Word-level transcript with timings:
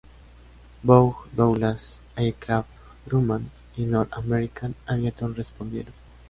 Vought, 0.83 1.27
Douglas 1.31 1.99
Aircraft, 2.17 2.71
Grumman, 3.07 3.43
y 3.77 3.83
North 3.83 4.11
American 4.13 4.73
Aviation 4.89 5.35
respondieron. 5.35 5.93